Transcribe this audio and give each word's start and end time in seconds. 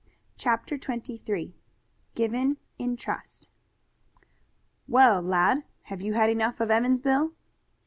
CHAPTER 0.35 0.79
XXIII 0.81 1.53
GIVEN 2.15 2.57
IN 2.79 2.97
TRUST 2.97 3.49
"Well, 4.87 5.21
lad, 5.21 5.63
have 5.83 6.01
you 6.01 6.13
had 6.13 6.31
enough 6.31 6.59
of 6.59 6.71
Emmonsville?" 6.71 7.33